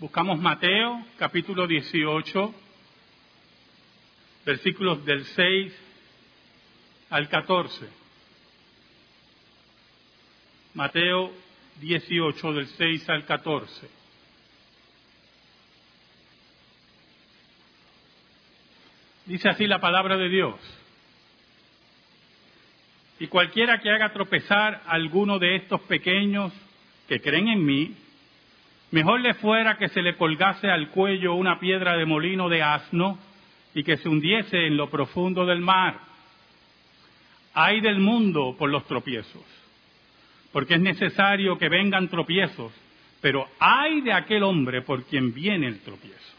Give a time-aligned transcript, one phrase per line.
[0.00, 2.54] Buscamos Mateo capítulo 18,
[4.46, 5.74] versículos del 6
[7.10, 7.86] al 14.
[10.72, 11.30] Mateo
[11.82, 13.90] 18 del 6 al 14.
[19.26, 20.54] Dice así la palabra de Dios.
[23.18, 26.54] Y cualquiera que haga tropezar a alguno de estos pequeños
[27.06, 27.94] que creen en mí,
[28.90, 33.18] mejor le fuera que se le colgase al cuello una piedra de molino de asno
[33.74, 35.98] y que se hundiese en lo profundo del mar.
[37.54, 39.44] Hay del mundo por los tropiezos,
[40.52, 42.72] porque es necesario que vengan tropiezos,
[43.20, 46.36] pero hay de aquel hombre por quien viene el tropiezo.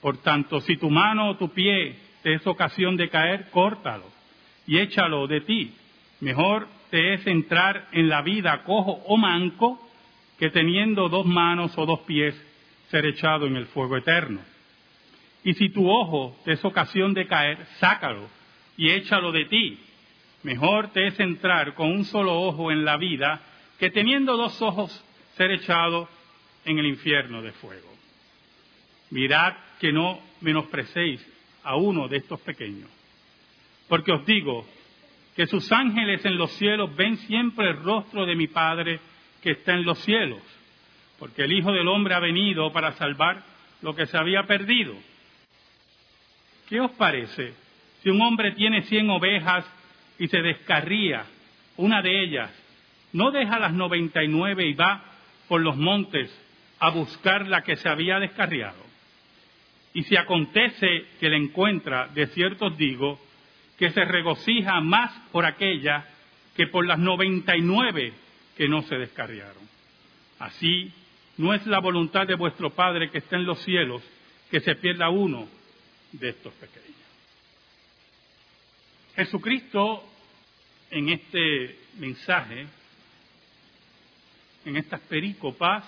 [0.00, 4.06] Por tanto, si tu mano o tu pie te es ocasión de caer, córtalo
[4.66, 5.74] y échalo de ti.
[6.20, 9.80] Mejor te es entrar en la vida cojo o manco
[10.42, 12.34] que teniendo dos manos o dos pies
[12.90, 14.40] ser echado en el fuego eterno.
[15.44, 18.28] Y si tu ojo te es ocasión de caer, sácalo
[18.76, 19.78] y échalo de ti.
[20.42, 23.40] Mejor te es entrar con un solo ojo en la vida
[23.78, 24.90] que teniendo dos ojos
[25.36, 26.08] ser echado
[26.64, 27.94] en el infierno de fuego.
[29.10, 31.24] Mirad que no menosprecéis
[31.62, 32.90] a uno de estos pequeños.
[33.88, 34.66] Porque os digo
[35.36, 38.98] que sus ángeles en los cielos ven siempre el rostro de mi Padre
[39.42, 40.40] que está en los cielos.
[41.18, 43.42] Porque el Hijo del Hombre ha venido para salvar
[43.82, 44.94] lo que se había perdido.
[46.68, 47.52] ¿Qué os parece
[48.02, 49.66] si un hombre tiene cien ovejas
[50.18, 51.24] y se descarría
[51.76, 52.50] una de ellas?
[53.12, 55.04] ¿No deja las noventa y nueve y va
[55.48, 56.30] por los montes
[56.78, 58.82] a buscar la que se había descarriado?
[59.94, 63.20] Y si acontece que le encuentra, de cierto os digo,
[63.78, 66.06] que se regocija más por aquella
[66.56, 68.14] que por las noventa y nueve
[68.56, 69.68] que no se descarriaron.
[70.38, 70.92] Así,
[71.36, 74.02] no es la voluntad de vuestro Padre que está en los cielos
[74.50, 75.48] que se pierda uno
[76.12, 76.92] de estos pequeños.
[79.16, 80.04] Jesucristo
[80.90, 82.66] en este mensaje,
[84.64, 85.84] en estas perícopas,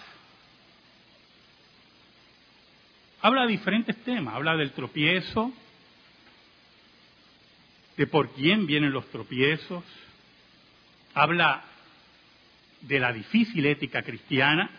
[3.20, 5.52] habla de diferentes temas, habla del tropiezo,
[7.96, 9.84] de por quién vienen los tropiezos,
[11.14, 11.64] habla
[12.86, 14.70] de la difícil ética cristiana,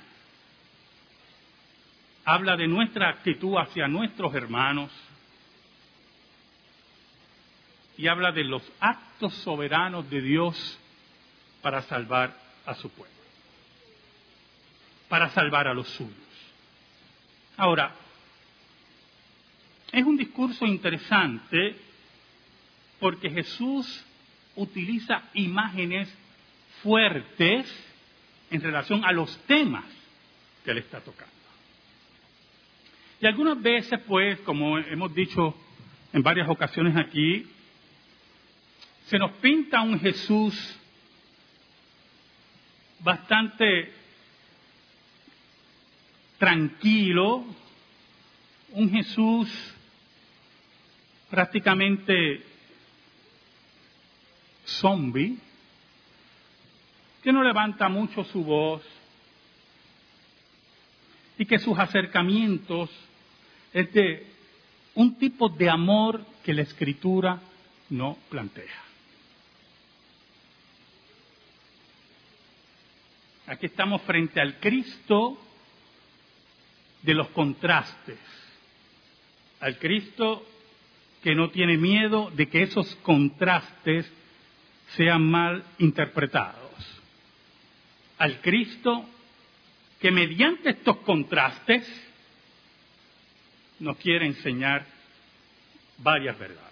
[2.24, 4.92] habla de nuestra actitud hacia nuestros hermanos
[7.98, 10.80] y habla de los actos soberanos de Dios
[11.62, 13.16] para salvar a su pueblo,
[15.10, 16.16] para salvar a los suyos.
[17.58, 17.96] Ahora,
[19.92, 21.78] es un discurso interesante
[23.00, 24.04] porque Jesús
[24.56, 26.14] utiliza imágenes
[26.82, 27.66] fuertes
[28.50, 29.86] en relación a los temas
[30.64, 31.34] que él está tocando.
[33.22, 35.56] Y algunas veces, pues, como hemos dicho
[36.14, 37.46] en varias ocasiones aquí,
[39.08, 40.80] se nos pinta un Jesús
[43.00, 43.92] bastante
[46.38, 47.46] tranquilo,
[48.72, 49.50] un Jesús
[51.30, 52.44] prácticamente
[54.66, 55.38] zombie,
[57.26, 58.84] que no levanta mucho su voz
[61.40, 62.88] y que sus acercamientos
[63.74, 64.28] es de
[64.94, 67.42] un tipo de amor que la escritura
[67.90, 68.80] no plantea.
[73.48, 75.36] Aquí estamos frente al Cristo
[77.02, 78.20] de los contrastes,
[79.62, 80.46] al Cristo
[81.24, 84.06] que no tiene miedo de que esos contrastes
[84.96, 86.65] sean mal interpretados.
[88.18, 89.08] Al Cristo
[90.00, 91.86] que mediante estos contrastes
[93.80, 94.86] nos quiere enseñar
[95.98, 96.64] varias verdades.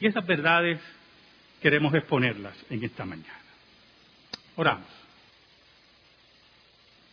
[0.00, 0.80] Y esas verdades
[1.60, 3.38] queremos exponerlas en esta mañana.
[4.56, 4.88] Oramos.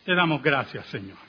[0.06, 1.28] Te damos gracias, Señor.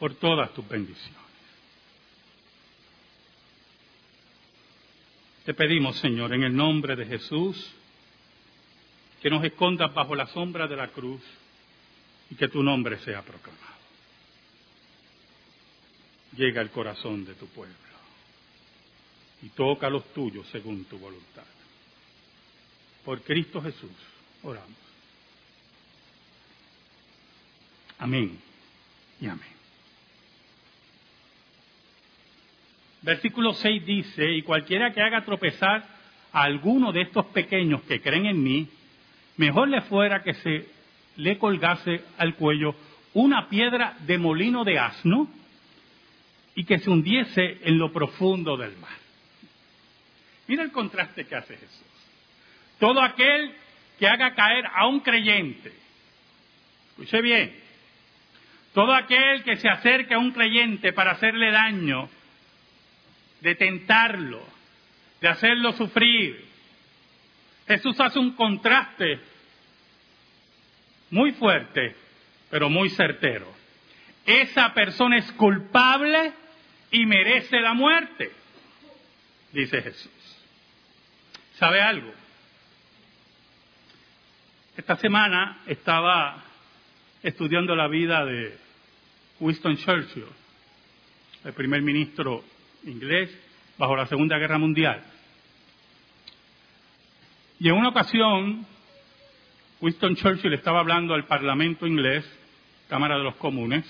[0.00, 1.29] por todas tus bendiciones.
[5.50, 7.72] Te pedimos, Señor, en el nombre de Jesús,
[9.20, 11.20] que nos escondas bajo la sombra de la cruz
[12.30, 13.74] y que tu nombre sea proclamado.
[16.36, 17.74] Llega al corazón de tu pueblo
[19.42, 21.42] y toca los tuyos según tu voluntad.
[23.04, 23.90] Por Cristo Jesús,
[24.44, 24.78] oramos.
[27.98, 28.38] Amén
[29.20, 29.59] y amén.
[33.02, 35.84] Versículo 6 dice, y cualquiera que haga tropezar
[36.32, 38.68] a alguno de estos pequeños que creen en mí,
[39.36, 40.68] mejor le fuera que se
[41.16, 42.74] le colgase al cuello
[43.14, 45.28] una piedra de molino de asno
[46.54, 48.98] y que se hundiese en lo profundo del mar.
[50.46, 51.86] Mira el contraste que hace Jesús.
[52.78, 53.52] Todo aquel
[53.98, 55.72] que haga caer a un creyente,
[56.90, 57.54] escuche bien,
[58.74, 62.08] todo aquel que se acerque a un creyente para hacerle daño,
[63.40, 64.42] de tentarlo,
[65.20, 66.50] de hacerlo sufrir,
[67.66, 69.20] Jesús hace un contraste
[71.10, 71.94] muy fuerte,
[72.50, 73.46] pero muy certero.
[74.26, 76.32] Esa persona es culpable
[76.90, 78.32] y merece la muerte,
[79.52, 80.10] dice Jesús.
[81.54, 82.12] ¿Sabe algo?
[84.76, 86.42] Esta semana estaba
[87.22, 88.56] estudiando la vida de
[89.38, 90.26] Winston Churchill,
[91.44, 92.42] el primer ministro
[92.84, 93.30] inglés
[93.78, 95.02] bajo la Segunda Guerra Mundial.
[97.58, 98.66] Y en una ocasión,
[99.80, 102.24] Winston Churchill estaba hablando al Parlamento inglés,
[102.88, 103.84] Cámara de los Comunes,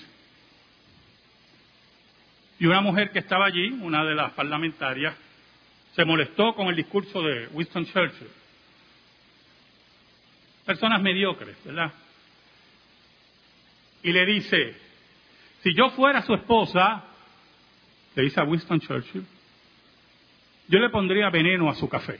[2.59, 5.15] y una mujer que estaba allí, una de las parlamentarias,
[5.95, 8.29] se molestó con el discurso de Winston Churchill.
[10.65, 11.91] Personas mediocres, ¿verdad?
[14.03, 14.75] Y le dice,
[15.63, 17.03] si yo fuera su esposa,
[18.15, 19.25] le dice a Winston Churchill,
[20.67, 22.19] yo le pondría veneno a su café.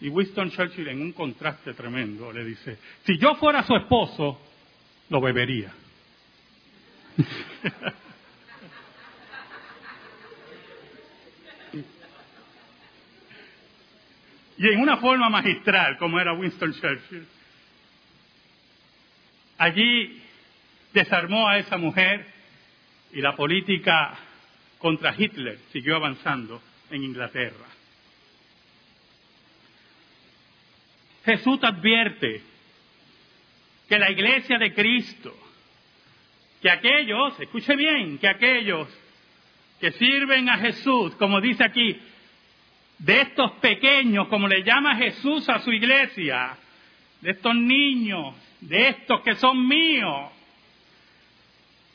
[0.00, 4.40] Y Winston Churchill, en un contraste tremendo, le dice, si yo fuera su esposo,
[5.08, 5.72] lo bebería.
[14.58, 17.26] y en una forma magistral, como era Winston Churchill,
[19.58, 20.20] allí
[20.92, 22.33] desarmó a esa mujer
[23.14, 24.18] y la política
[24.78, 27.66] contra Hitler siguió avanzando en Inglaterra.
[31.24, 32.42] Jesús advierte
[33.88, 35.34] que la iglesia de Cristo,
[36.60, 38.88] que aquellos, escuche bien, que aquellos
[39.80, 41.96] que sirven a Jesús, como dice aquí,
[42.98, 46.56] de estos pequeños, como le llama Jesús a su iglesia,
[47.20, 50.32] de estos niños, de estos que son míos,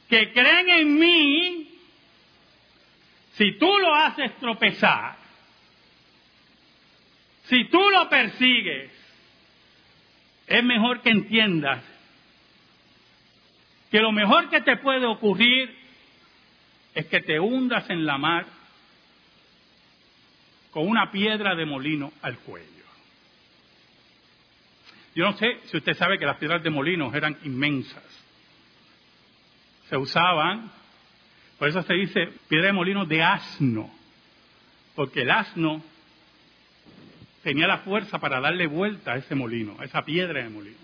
[0.09, 1.69] que creen en mí,
[3.33, 5.17] si tú lo haces tropezar,
[7.43, 8.91] si tú lo persigues,
[10.47, 11.83] es mejor que entiendas
[13.91, 15.75] que lo mejor que te puede ocurrir
[16.93, 18.45] es que te hundas en la mar
[20.71, 22.67] con una piedra de molino al cuello.
[25.15, 28.03] Yo no sé si usted sabe que las piedras de molino eran inmensas.
[29.89, 30.71] Se usaban,
[31.57, 33.91] por eso se dice piedra de molino de asno,
[34.95, 35.83] porque el asno
[37.43, 40.77] tenía la fuerza para darle vuelta a ese molino, a esa piedra de molino.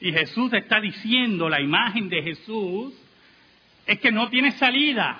[0.00, 2.94] Y Jesús está diciendo, la imagen de Jesús
[3.86, 5.18] es que no tiene salida.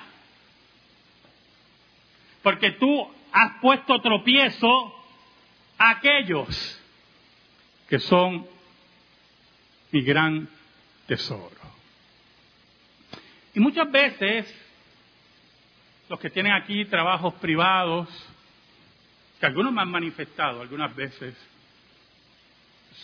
[2.43, 4.95] Porque tú has puesto tropiezo
[5.79, 6.81] a aquellos
[7.89, 8.47] que son
[9.91, 10.49] mi gran
[11.07, 11.51] tesoro.
[13.55, 14.47] Y muchas veces
[16.09, 18.09] los que tienen aquí trabajos privados,
[19.41, 21.35] que algunos me han manifestado algunas veces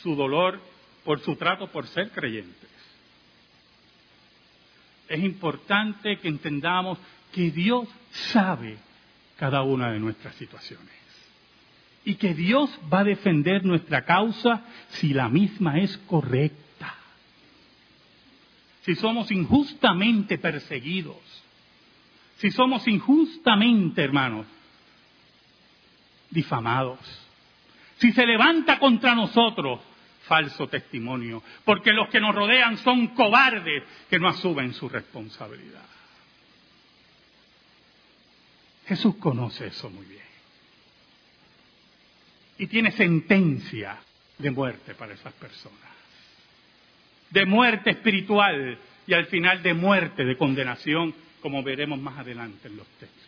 [0.03, 0.61] su dolor
[1.05, 2.71] por su trato por ser creyentes.
[5.09, 6.99] Es importante que entendamos
[7.33, 8.77] que Dios sabe
[9.37, 11.01] cada una de nuestras situaciones
[12.05, 16.70] y que Dios va a defender nuestra causa si la misma es correcta.
[18.91, 21.23] Si somos injustamente perseguidos,
[22.39, 24.49] si somos injustamente, hermanos,
[26.29, 26.99] difamados.
[27.99, 29.79] Si se levanta contra nosotros
[30.23, 35.87] falso testimonio, porque los que nos rodean son cobardes que no asumen su responsabilidad.
[38.89, 40.25] Jesús conoce eso muy bien.
[42.59, 43.99] Y tiene sentencia
[44.37, 46.00] de muerte para esas personas.
[47.31, 52.77] De muerte espiritual y al final de muerte, de condenación, como veremos más adelante en
[52.77, 53.21] los textos.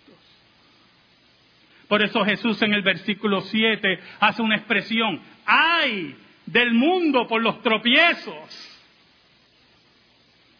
[1.88, 6.16] Por eso Jesús en el versículo 7 hace una expresión, ay
[6.46, 8.80] del mundo por los tropiezos,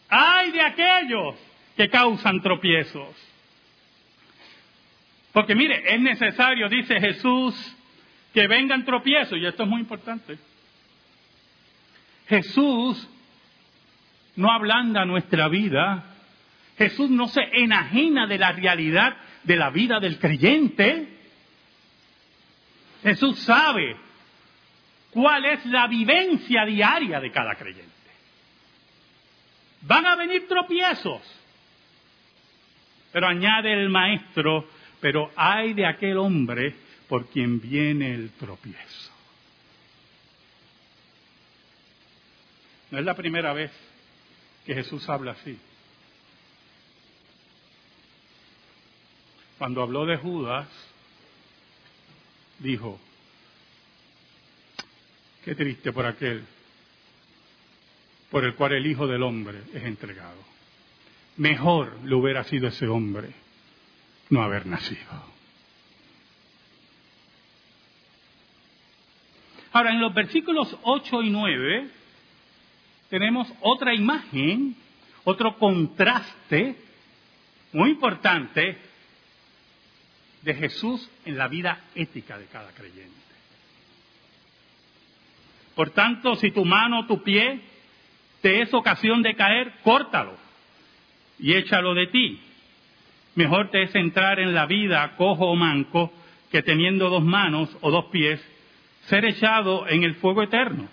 [0.09, 1.35] ay de aquellos
[1.75, 3.15] que causan tropiezos.
[5.31, 7.75] Porque mire, es necesario, dice Jesús,
[8.33, 10.37] que vengan tropiezos, y esto es muy importante.
[12.27, 13.09] Jesús
[14.35, 16.03] no ablanda nuestra vida,
[16.77, 21.07] Jesús no se enajena de la realidad de la vida del creyente.
[23.03, 23.95] Jesús sabe
[25.11, 27.91] cuál es la vivencia diaria de cada creyente.
[29.81, 31.21] Van a venir tropiezos.
[33.11, 34.67] Pero añade el maestro,
[34.99, 36.75] pero hay de aquel hombre
[37.07, 39.11] por quien viene el tropiezo.
[42.89, 43.71] No es la primera vez
[44.65, 45.57] que Jesús habla así.
[49.57, 50.67] Cuando habló de Judas,
[52.59, 52.99] dijo,
[55.43, 56.45] qué triste por aquel
[58.33, 60.39] por el cual el Hijo del Hombre es entregado.
[61.37, 63.29] Mejor le hubiera sido ese hombre
[64.31, 65.33] no haber nacido.
[69.71, 71.89] Ahora, en los versículos 8 y 9
[73.13, 74.75] tenemos otra imagen,
[75.23, 76.75] otro contraste
[77.71, 78.75] muy importante
[80.41, 83.13] de Jesús en la vida ética de cada creyente.
[85.75, 87.61] Por tanto, si tu mano o tu pie
[88.41, 90.35] te es ocasión de caer, córtalo
[91.37, 92.41] y échalo de ti.
[93.35, 96.11] Mejor te es entrar en la vida cojo o manco
[96.51, 98.43] que teniendo dos manos o dos pies,
[99.05, 100.89] ser echado en el fuego eterno.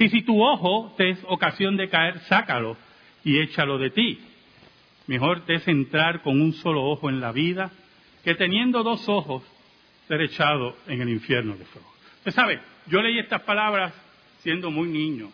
[0.00, 2.74] Y si tu ojo te es ocasión de caer, sácalo
[3.22, 4.18] y échalo de ti.
[5.06, 7.70] Mejor te es entrar con un solo ojo en la vida
[8.24, 9.42] que teniendo dos ojos
[10.08, 11.92] ser echado en el infierno de fuego.
[12.16, 13.92] Usted sabe, yo leí estas palabras
[14.38, 15.30] siendo muy niño.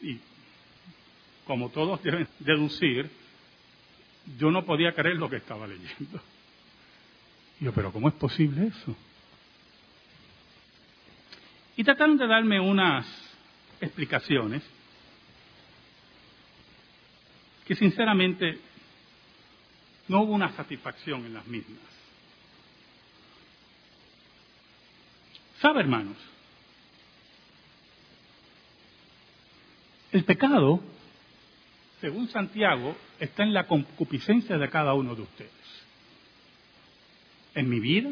[0.00, 0.20] Y
[1.44, 3.10] como todos deben deducir,
[4.38, 6.20] yo no podía creer lo que estaba leyendo.
[7.58, 8.96] yo, pero ¿cómo es posible eso?
[11.78, 13.06] Y trataron de darme unas
[13.80, 14.64] explicaciones
[17.64, 18.58] que sinceramente
[20.08, 21.78] no hubo una satisfacción en las mismas.
[25.60, 26.16] ¿Sabe, hermanos?
[30.10, 30.82] El pecado,
[32.00, 35.52] según Santiago, está en la concupiscencia de cada uno de ustedes.
[37.54, 38.10] En mi vida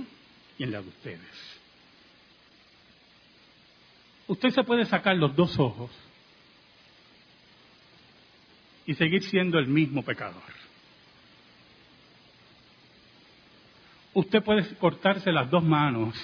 [0.57, 1.56] y en la de ustedes.
[4.29, 5.91] Usted se puede sacar los dos ojos
[8.87, 10.43] y seguir siendo el mismo pecador.
[14.15, 16.17] Usted puede cortarse las dos manos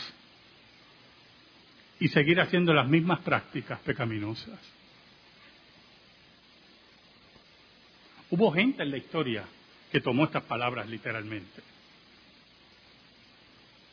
[2.00, 4.58] y seguir haciendo las mismas prácticas pecaminosas.
[8.30, 9.44] Hubo gente en la historia
[9.90, 11.62] que tomó estas palabras literalmente.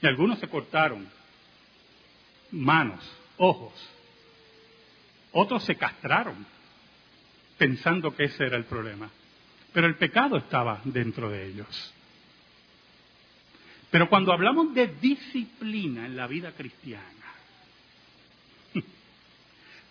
[0.02, 1.10] Y algunos se cortaron
[2.52, 3.04] manos,
[3.38, 3.74] ojos.
[5.32, 6.46] Otros se castraron
[7.58, 9.10] pensando que ese era el problema.
[9.74, 11.94] Pero el pecado estaba dentro de ellos.
[13.92, 17.06] Pero cuando hablamos de disciplina en la vida cristiana,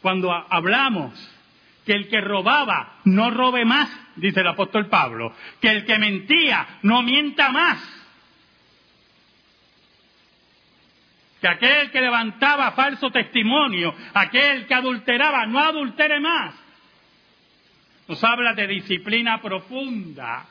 [0.03, 1.15] cuando hablamos
[1.85, 6.81] que el que robaba no robe más, dice el apóstol Pablo, que el que mentía
[6.83, 7.98] no mienta más,
[11.41, 16.55] que aquel que levantaba falso testimonio, aquel que adulteraba no adultere más.
[18.09, 20.47] Nos habla de disciplina profunda,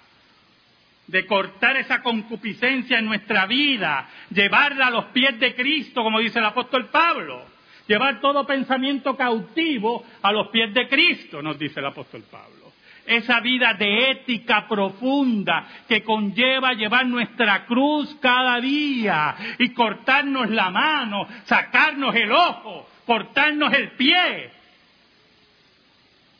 [1.08, 6.40] de cortar esa concupiscencia en nuestra vida, llevarla a los pies de Cristo, como dice
[6.40, 11.88] el apóstol Pablo llevar todo pensamiento cautivo a los pies de Cristo, nos dice el
[11.88, 12.67] apóstol Pablo.
[13.08, 20.70] Esa vida de ética profunda que conlleva llevar nuestra cruz cada día y cortarnos la
[20.70, 24.52] mano, sacarnos el ojo, cortarnos el pie,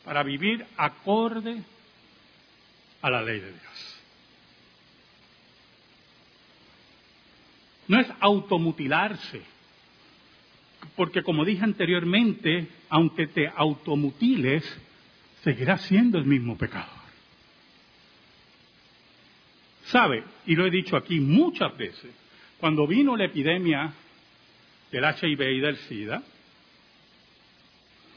[0.04, 1.62] para vivir acorde
[3.02, 4.00] a la ley de Dios.
[7.88, 9.42] No es automutilarse
[10.96, 14.64] porque como dije anteriormente, aunque te automutiles,
[15.42, 16.98] seguirás siendo el mismo pecador.
[19.86, 20.24] ¿Sabe?
[20.46, 22.12] Y lo he dicho aquí muchas veces,
[22.58, 23.92] cuando vino la epidemia
[24.90, 26.22] del HIV y del SIDA,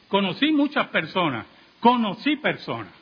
[0.08, 1.46] conocí muchas personas,
[1.80, 2.94] conocí personas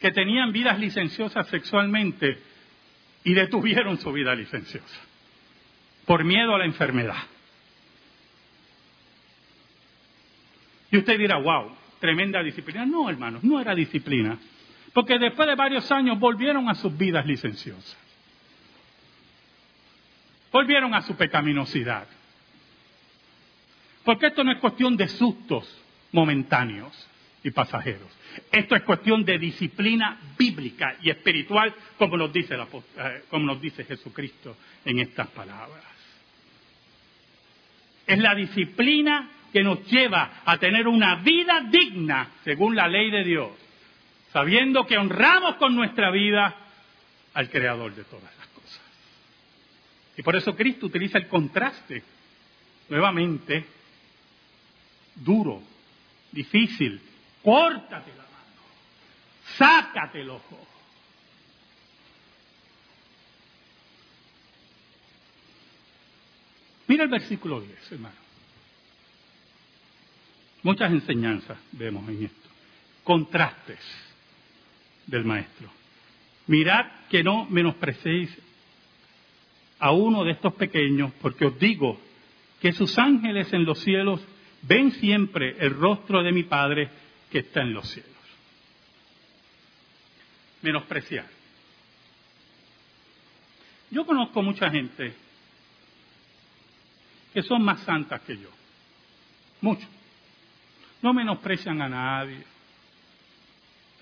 [0.00, 2.38] que tenían vidas licenciosas sexualmente
[3.24, 5.00] y detuvieron su vida licenciosa
[6.04, 7.16] por miedo a la enfermedad.
[10.92, 12.86] Y usted dirá, wow, tremenda disciplina.
[12.86, 14.38] No, hermanos, no era disciplina.
[14.92, 17.96] Porque después de varios años volvieron a sus vidas licenciosas.
[20.50, 22.06] Volvieron a su pecaminosidad.
[24.04, 25.68] Porque esto no es cuestión de sustos
[26.12, 27.08] momentáneos.
[27.42, 28.08] y pasajeros.
[28.50, 33.84] Esto es cuestión de disciplina bíblica y espiritual, como nos dice, eh, como nos dice
[33.84, 35.84] Jesucristo en estas palabras.
[38.04, 43.24] Es la disciplina que nos lleva a tener una vida digna según la ley de
[43.24, 43.52] Dios,
[44.30, 46.54] sabiendo que honramos con nuestra vida
[47.32, 48.82] al Creador de todas las cosas.
[50.14, 52.02] Y por eso Cristo utiliza el contraste,
[52.90, 53.64] nuevamente,
[55.14, 55.62] duro,
[56.32, 57.00] difícil,
[57.42, 58.60] córtate la mano,
[59.56, 60.68] sácate el ojo.
[66.88, 68.25] Mira el versículo 10, hermano.
[70.66, 72.48] Muchas enseñanzas vemos en esto.
[73.04, 73.78] Contrastes
[75.06, 75.70] del maestro.
[76.48, 78.36] Mirad que no menosprecéis
[79.78, 82.00] a uno de estos pequeños, porque os digo
[82.60, 84.20] que sus ángeles en los cielos
[84.62, 86.90] ven siempre el rostro de mi Padre
[87.30, 88.10] que está en los cielos.
[90.62, 91.28] Menospreciar.
[93.92, 95.14] Yo conozco mucha gente
[97.32, 98.50] que son más santas que yo.
[99.60, 99.95] Muchos.
[101.06, 102.42] No menosprecian a nadie.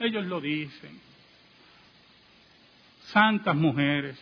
[0.00, 0.99] Ellos lo dicen.
[3.12, 4.18] Santas mujeres,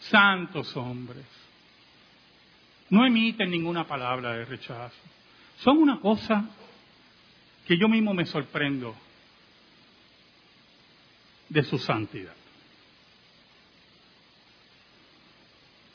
[0.00, 1.24] santos hombres.
[2.90, 4.94] No emiten ninguna palabra de rechazo.
[5.60, 6.44] Son una cosa
[7.66, 8.94] que yo mismo me sorprendo
[11.48, 12.36] de su santidad.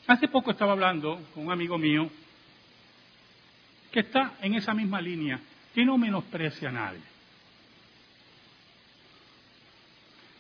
[0.08, 2.10] Hace poco estaba hablando con un amigo mío
[3.91, 5.39] que está en esa misma línea,
[5.74, 7.01] que no menosprecia a nadie.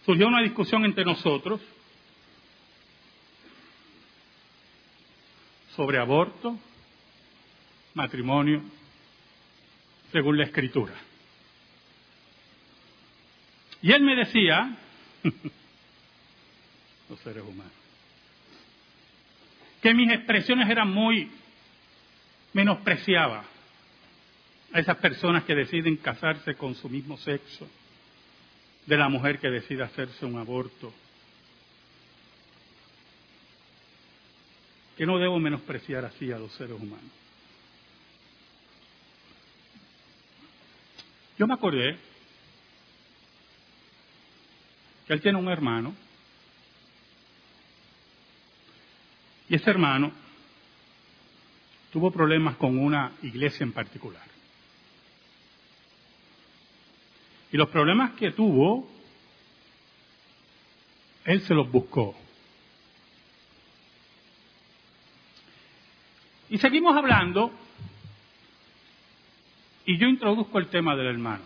[0.05, 1.61] Surgió una discusión entre nosotros
[5.75, 6.57] sobre aborto,
[7.93, 8.61] matrimonio,
[10.11, 10.93] según la escritura.
[13.81, 14.77] Y él me decía,
[17.09, 17.73] los seres humanos,
[19.81, 21.31] que mis expresiones eran muy
[22.53, 23.45] menospreciaba
[24.73, 27.67] a esas personas que deciden casarse con su mismo sexo,
[28.85, 30.93] de la mujer que decide hacerse un aborto.
[34.97, 37.11] Que no debo menospreciar así a los seres humanos.
[41.37, 41.97] Yo me acordé
[45.07, 45.95] que él tiene un hermano
[49.49, 50.11] y ese hermano
[51.91, 54.31] tuvo problemas con una iglesia en particular.
[57.51, 58.87] Y los problemas que tuvo,
[61.25, 62.15] él se los buscó.
[66.49, 67.51] Y seguimos hablando
[69.85, 71.43] y yo introduzco el tema del hermano.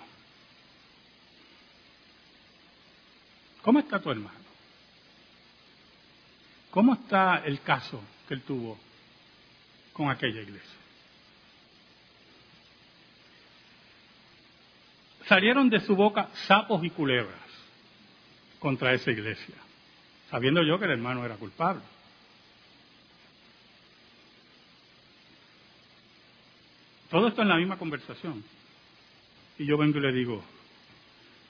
[3.61, 4.45] ¿Cómo está tu hermano?
[6.69, 8.77] ¿Cómo está el caso que él tuvo
[9.93, 10.84] con aquella iglesia?
[15.27, 17.39] Salieron de su boca sapos y culebras
[18.59, 19.55] contra esa iglesia,
[20.29, 21.81] sabiendo yo que el hermano era culpable.
[27.09, 28.43] Todo esto en la misma conversación.
[29.57, 30.43] Y yo vengo y le digo,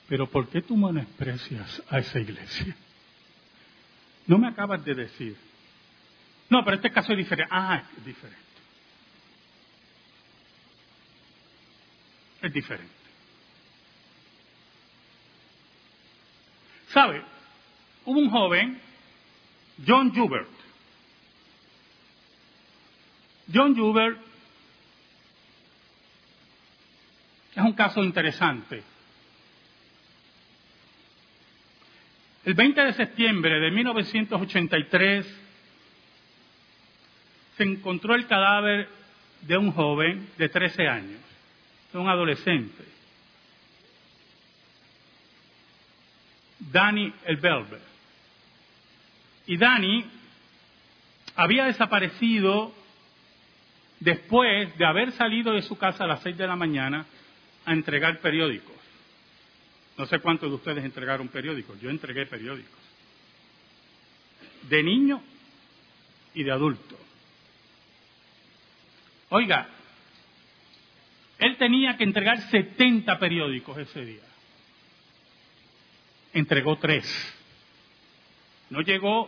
[0.07, 2.75] pero ¿por qué tú menosprecias a esa iglesia?
[4.27, 5.35] No me acabas de decir.
[6.49, 7.51] No, pero este caso es diferente.
[7.51, 8.39] Ah, es diferente.
[12.41, 13.04] Es diferente.
[16.95, 17.21] ¿Sabe?
[18.05, 18.79] Hubo un joven,
[19.85, 20.47] John Jubert.
[23.53, 24.17] John Jubert
[27.53, 28.81] Es un caso interesante.
[32.45, 35.41] El 20 de septiembre de 1983
[37.57, 38.87] se encontró el cadáver
[39.41, 41.19] de un joven de 13 años,
[41.91, 42.94] de un adolescente,
[46.71, 47.81] Danny El Belver.
[49.47, 50.05] Y Danny
[51.35, 52.73] había desaparecido
[53.99, 57.05] después de haber salido de su casa a las 6 de la mañana
[57.65, 58.75] a entregar periódicos.
[59.97, 62.79] No sé cuántos de ustedes entregaron periódicos, yo entregué periódicos.
[64.63, 65.21] De niño
[66.33, 66.97] y de adulto.
[69.29, 69.67] Oiga,
[71.39, 74.23] él tenía que entregar 70 periódicos ese día.
[76.35, 77.03] Entregó tres.
[78.69, 79.27] No llegó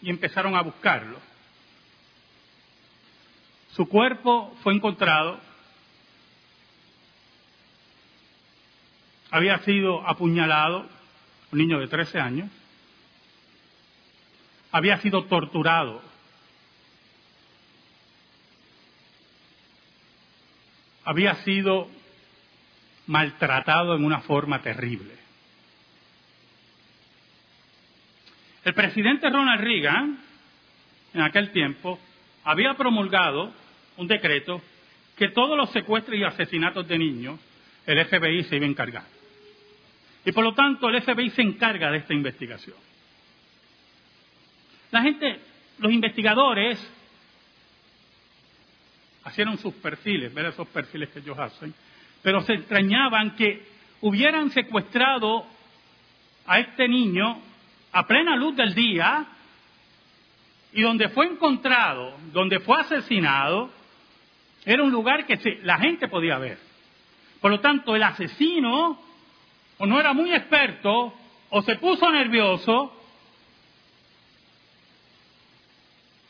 [0.00, 1.18] y empezaron a buscarlo.
[3.72, 5.40] Su cuerpo fue encontrado
[9.32, 10.86] había sido apuñalado,
[11.50, 12.50] un niño de 13 años,
[14.70, 16.02] había sido torturado,
[21.04, 21.88] había sido
[23.06, 25.21] maltratado en una forma terrible.
[28.64, 30.18] El presidente Ronald Reagan,
[31.14, 31.98] en aquel tiempo,
[32.44, 33.52] había promulgado
[33.96, 34.62] un decreto
[35.16, 37.40] que todos los secuestros y asesinatos de niños,
[37.86, 39.04] el FBI se iba a encargar.
[40.24, 42.76] Y por lo tanto, el FBI se encarga de esta investigación.
[44.92, 45.40] La gente,
[45.78, 46.78] los investigadores,
[49.28, 51.74] hicieron sus perfiles, ver esos perfiles que ellos hacen,
[52.22, 53.66] pero se extrañaban que
[54.02, 55.46] hubieran secuestrado
[56.46, 57.40] a este niño
[57.92, 59.26] a plena luz del día
[60.72, 63.70] y donde fue encontrado, donde fue asesinado,
[64.64, 66.58] era un lugar que la gente podía ver.
[67.40, 68.98] Por lo tanto, el asesino
[69.78, 71.12] o no era muy experto
[71.50, 72.96] o se puso nervioso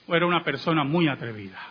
[0.07, 1.69] o era una persona muy atrevida.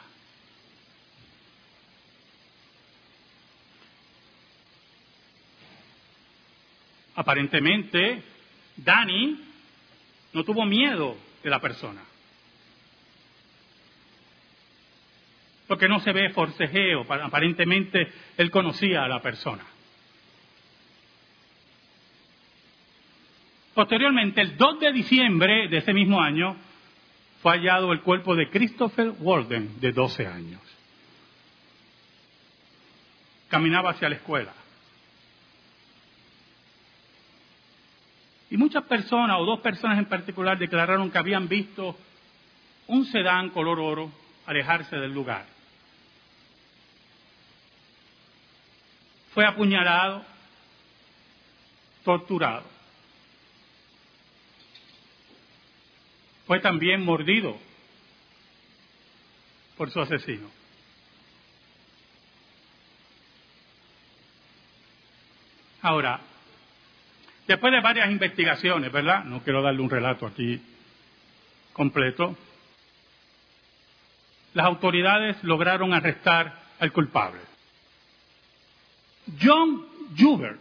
[7.16, 8.24] Aparentemente,
[8.78, 9.51] Dani
[10.34, 12.02] no tuvo miedo de la persona.
[15.68, 19.64] Porque no se ve forcejeo, aparentemente él conocía a la persona.
[23.74, 26.58] Posteriormente, el 2 de diciembre de ese mismo año,
[27.42, 30.62] fue hallado el cuerpo de Christopher Walden, de 12 años.
[33.48, 34.54] Caminaba hacia la escuela.
[38.52, 41.96] Y muchas personas, o dos personas en particular, declararon que habían visto
[42.88, 44.12] un sedán color oro
[44.46, 45.46] alejarse del lugar.
[49.34, 50.26] Fue apuñalado,
[52.04, 52.66] torturado.
[56.46, 57.58] Fue también mordido
[59.78, 60.52] por su asesino.
[65.82, 66.20] Ahora,
[67.48, 69.24] Después de varias investigaciones, ¿verdad?
[69.24, 70.62] No quiero darle un relato aquí
[71.74, 72.38] completo.
[74.54, 77.40] Las autoridades lograron arrestar al culpable.
[79.42, 79.86] John
[80.18, 80.60] Jubert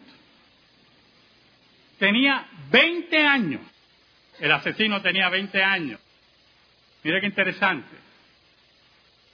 [1.99, 3.61] tenía 20 años.
[4.38, 6.01] El asesino tenía 20 años.
[7.03, 7.97] Mire qué interesante.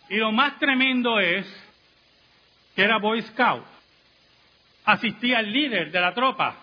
[0.08, 1.46] Y lo más tremendo es
[2.74, 3.64] que era Boy Scout.
[4.84, 6.56] Asistía al líder de la tropa,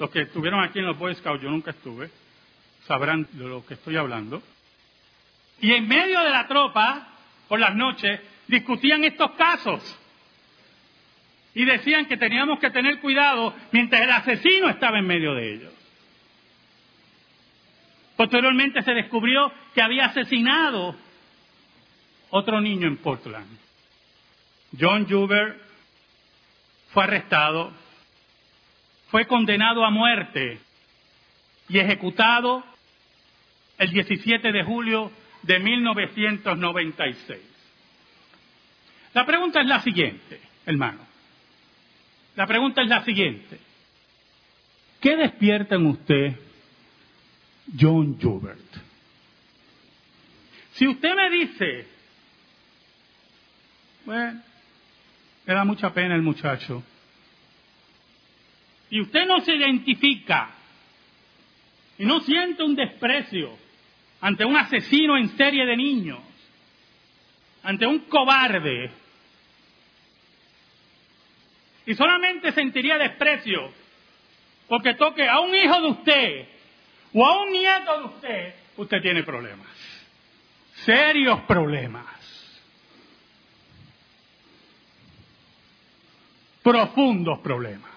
[0.00, 2.10] los que estuvieron aquí en los Boy Scouts, yo nunca estuve,
[2.86, 4.42] sabrán de lo que estoy hablando.
[5.60, 7.06] Y en medio de la tropa,
[7.46, 9.98] por las noches, discutían estos casos.
[11.54, 15.72] Y decían que teníamos que tener cuidado mientras el asesino estaba en medio de ellos.
[18.16, 20.96] Posteriormente se descubrió que había asesinado
[22.30, 23.58] otro niño en Portland.
[24.80, 25.60] John Juber
[26.94, 27.70] fue arrestado
[29.10, 30.60] fue condenado a muerte
[31.68, 32.64] y ejecutado
[33.78, 35.10] el 17 de julio
[35.42, 37.40] de 1996.
[39.14, 41.00] La pregunta es la siguiente, hermano.
[42.36, 43.58] La pregunta es la siguiente.
[45.00, 46.36] ¿Qué despierta en usted
[47.78, 48.60] John Jubert?
[50.74, 51.86] Si usted me dice,
[54.04, 54.40] bueno,
[55.46, 56.84] me da mucha pena el muchacho,
[58.90, 60.50] y usted no se identifica
[61.98, 63.56] y no siente un desprecio
[64.20, 66.20] ante un asesino en serie de niños,
[67.62, 68.90] ante un cobarde,
[71.86, 73.72] y solamente sentiría desprecio
[74.68, 76.48] porque toque a un hijo de usted
[77.12, 79.68] o a un nieto de usted, usted tiene problemas,
[80.84, 82.06] serios problemas,
[86.62, 87.89] profundos problemas.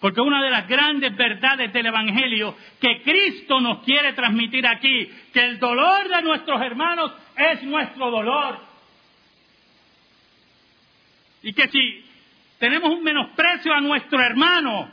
[0.00, 5.44] Porque una de las grandes verdades del Evangelio que Cristo nos quiere transmitir aquí, que
[5.44, 8.60] el dolor de nuestros hermanos es nuestro dolor.
[11.42, 12.04] Y que si
[12.58, 14.88] tenemos un menosprecio a nuestro hermano,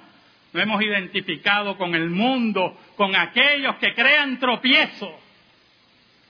[0.53, 5.19] lo hemos identificado con el mundo, con aquellos que crean tropiezo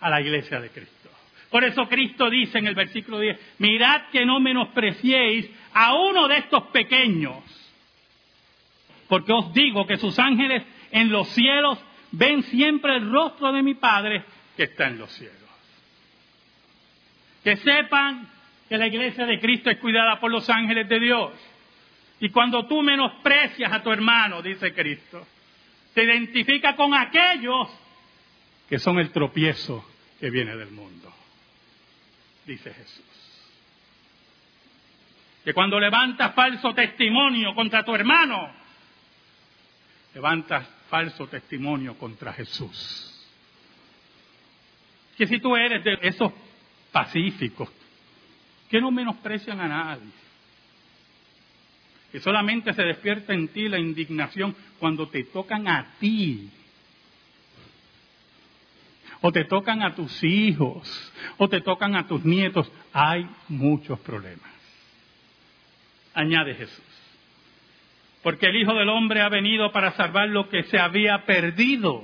[0.01, 1.09] a la iglesia de Cristo.
[1.49, 6.39] Por eso Cristo dice en el versículo 10, mirad que no menospreciéis a uno de
[6.39, 7.64] estos pequeños
[9.07, 11.77] porque os digo que sus ángeles en los cielos
[12.11, 14.23] ven siempre el rostro de mi Padre
[14.55, 15.35] que está en los cielos.
[17.43, 18.27] Que sepan
[18.67, 21.31] que la iglesia de Cristo es cuidada por los ángeles de Dios.
[22.19, 25.27] Y cuando tú menosprecias a tu hermano, dice Cristo,
[25.93, 27.69] te identifica con aquellos
[28.67, 29.85] que son el tropiezo
[30.19, 31.13] que viene del mundo,
[32.45, 33.05] dice Jesús.
[35.43, 38.51] Que cuando levantas falso testimonio contra tu hermano,
[40.15, 43.11] levantas falso testimonio contra Jesús.
[45.17, 46.31] Que si tú eres de esos
[46.91, 47.69] pacíficos,
[48.69, 50.11] que no menosprecian a nadie,
[52.11, 56.49] que solamente se despierta en ti la indignación cuando te tocan a ti,
[59.19, 64.49] o te tocan a tus hijos, o te tocan a tus nietos, hay muchos problemas.
[66.13, 66.94] Añade Jesús.
[68.25, 72.03] Porque el Hijo del Hombre ha venido para salvar lo que se había perdido.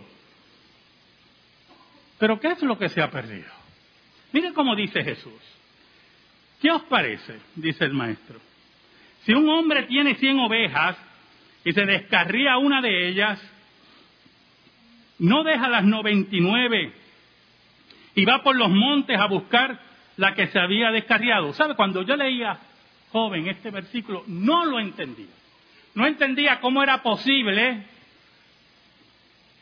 [2.19, 3.49] Pero ¿qué es lo que se ha perdido?
[4.31, 5.41] Miren cómo dice Jesús.
[6.61, 7.39] ¿Qué os parece?
[7.55, 8.39] Dice el maestro.
[9.23, 10.95] Si un hombre tiene cien ovejas
[11.65, 13.41] y se descarría una de ellas,
[15.17, 16.93] no deja las noventa y nueve
[18.13, 19.79] y va por los montes a buscar
[20.17, 21.51] la que se había descarriado.
[21.53, 21.73] ¿Sabe?
[21.73, 22.59] Cuando yo leía
[23.11, 25.40] joven este versículo, no lo entendía.
[25.93, 27.83] No entendía cómo era posible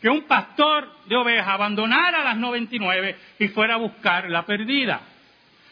[0.01, 5.01] que un pastor de ovejas abandonara las 99 y fuera a buscar la perdida.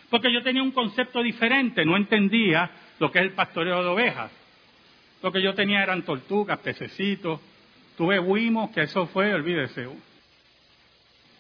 [0.10, 4.32] Porque yo tenía un concepto diferente, no entendía lo que es el pastoreo de ovejas.
[5.22, 7.40] Lo que yo tenía eran tortugas, pececitos,
[7.98, 9.88] tuve huimos, que eso fue, olvídese.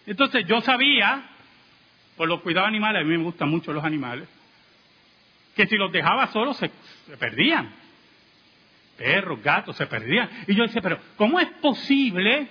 [0.06, 1.23] Entonces yo sabía,
[2.15, 4.27] por los cuidados animales, a mí me gustan mucho los animales,
[5.56, 6.71] que si los dejaba solos se,
[7.08, 7.87] se perdían.
[8.97, 10.29] Perros, gatos, se perdían.
[10.47, 12.49] Y yo decía, pero ¿cómo es posible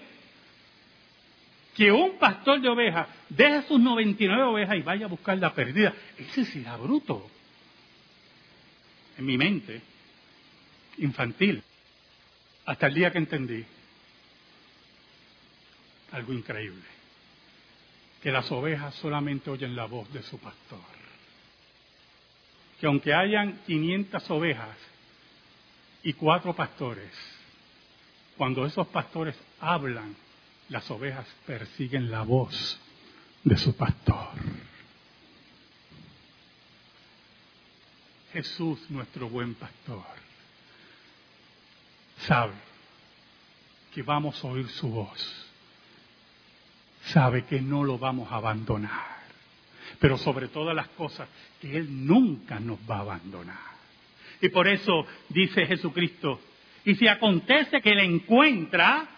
[1.76, 5.92] que un pastor de ovejas deje sus 99 ovejas y vaya a buscar la perdida.
[6.16, 7.30] Ese sí bruto.
[9.18, 9.82] En mi mente,
[10.98, 11.62] infantil.
[12.64, 13.64] Hasta el día que entendí
[16.12, 16.82] algo increíble.
[18.22, 20.80] Que las ovejas solamente oyen la voz de su pastor.
[22.80, 24.76] Que aunque hayan 500 ovejas
[26.06, 27.10] y cuatro pastores,
[28.36, 30.14] cuando esos pastores hablan
[30.68, 32.78] las ovejas persiguen la voz
[33.42, 34.28] de su pastor.
[38.32, 40.04] Jesús, nuestro buen pastor,
[42.18, 42.54] sabe
[43.92, 45.50] que vamos a oír su voz.
[47.06, 49.24] Sabe que no lo vamos a abandonar.
[49.98, 51.28] Pero sobre todas las cosas,
[51.60, 53.75] que Él nunca nos va a abandonar.
[54.40, 56.40] Y por eso dice Jesucristo,
[56.84, 59.08] y si acontece que le encuentra,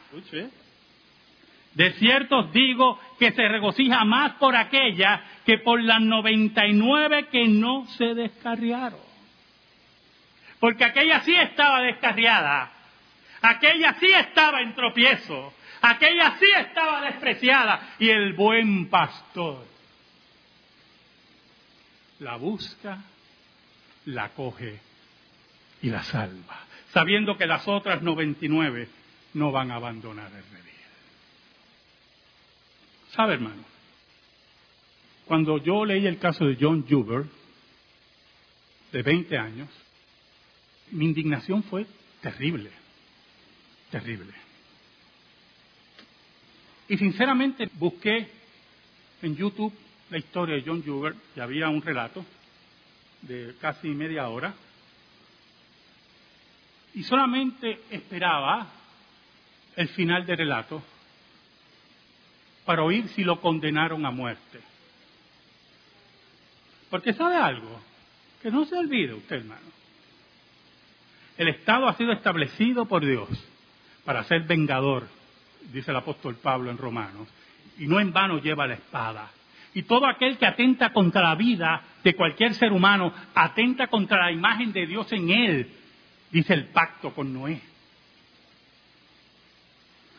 [1.75, 6.73] de cierto os digo que se regocija más por aquella que por las noventa y
[6.73, 9.01] nueve que no se descarriaron.
[10.61, 12.73] Porque aquella sí estaba descarriada,
[13.43, 15.53] aquella sí estaba en tropiezo,
[15.83, 19.67] aquella sí estaba despreciada y el buen pastor
[22.21, 22.99] la busca,
[24.07, 24.88] la coge
[25.83, 28.89] y la salva, sabiendo que las otras noventa y nueve
[29.35, 30.59] no van a abandonar el rey.
[33.11, 33.65] ¿Sabe, hermano?
[35.27, 37.25] Cuando yo leí el caso de John Juber,
[38.93, 39.69] de 20 años,
[40.93, 41.87] mi indignación fue
[42.23, 42.71] terrible,
[43.91, 44.33] terrible.
[46.89, 48.29] Y sinceramente busqué
[49.21, 49.75] en YouTube
[50.11, 52.25] la historia de John Juber y había un relato
[53.23, 54.55] de casi media hora.
[56.99, 58.67] Y solamente esperaba
[59.77, 60.83] el final del relato
[62.65, 64.59] para oír si lo condenaron a muerte.
[66.91, 67.81] Porque sabe algo,
[68.43, 69.69] que no se olvide usted, hermano.
[71.37, 73.29] El Estado ha sido establecido por Dios
[74.05, 75.07] para ser vengador,
[75.73, 77.29] dice el apóstol Pablo en Romanos,
[77.79, 79.31] y no en vano lleva la espada.
[79.73, 84.33] Y todo aquel que atenta contra la vida de cualquier ser humano, atenta contra la
[84.33, 85.78] imagen de Dios en él,
[86.31, 87.61] dice el pacto con Noé.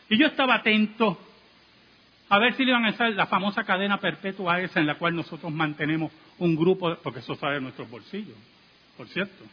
[0.08, 1.18] Y yo estaba atento
[2.28, 5.16] a ver si le van a hacer la famosa cadena perpetua esa en la cual
[5.16, 8.36] nosotros mantenemos un grupo, porque eso sale de nuestros bolsillos,
[8.96, 9.44] por cierto.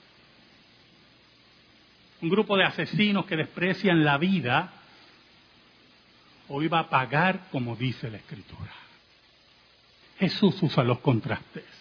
[2.21, 4.73] Un grupo de asesinos que desprecian la vida,
[6.49, 8.71] hoy va a pagar como dice la Escritura.
[10.19, 11.76] Jesús usa los contrastes.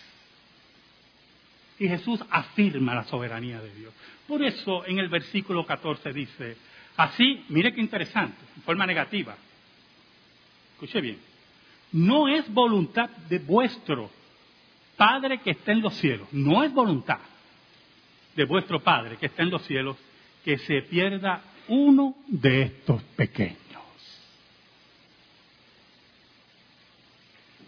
[1.78, 3.92] Y Jesús afirma la soberanía de Dios.
[4.26, 6.56] Por eso en el versículo 14 dice,
[6.96, 9.36] así, mire qué interesante, en forma negativa,
[10.76, 11.18] Escuche bien.
[11.92, 14.10] No es voluntad de vuestro
[14.94, 16.28] Padre que está en los cielos.
[16.32, 17.18] No es voluntad.
[18.34, 19.96] de vuestro Padre que está en los cielos
[20.44, 23.56] que se pierda uno de estos pequeños.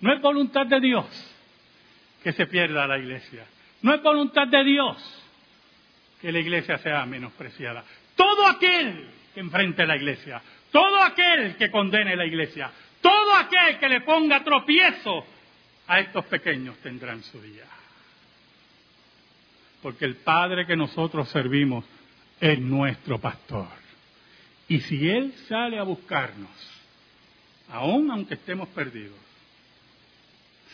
[0.02, 1.06] No es voluntad de Dios
[2.22, 3.46] que se pierda la iglesia.
[3.82, 4.96] No es voluntad de Dios
[6.20, 7.84] que la iglesia sea menospreciada.
[8.16, 13.88] Todo aquel que enfrente la iglesia, todo aquel que condene la iglesia, todo aquel que
[13.88, 15.24] le ponga tropiezo
[15.86, 17.64] a estos pequeños tendrán su día.
[19.80, 21.84] Porque el Padre que nosotros servimos
[22.40, 23.68] es nuestro pastor.
[24.66, 26.50] Y si Él sale a buscarnos,
[27.70, 29.16] aun aunque estemos perdidos,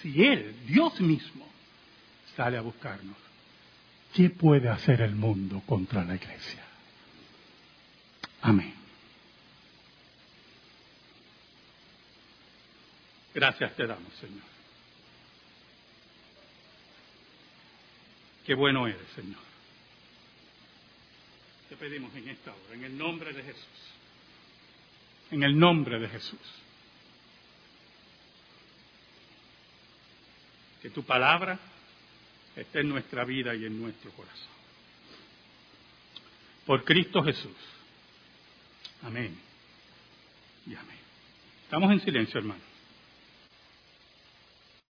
[0.01, 1.47] si Él, Dios mismo,
[2.37, 3.17] sale a buscarnos,
[4.15, 6.63] ¿qué puede hacer el mundo contra la iglesia?
[8.43, 8.75] Amén.
[13.35, 14.55] Gracias te damos, Señor.
[18.47, 19.41] Qué bueno eres, Señor.
[21.69, 23.65] Te pedimos en esta hora, en el nombre de Jesús.
[25.31, 26.39] En el nombre de Jesús.
[30.83, 31.59] Que tu palabra
[32.57, 34.55] esté en nuestra vida y en nuestro corazón.
[36.67, 37.57] Por Cristo Jesús.
[39.03, 39.37] Amén.
[40.67, 40.99] Y amén.
[41.65, 42.74] Estamos en silencio, hermano.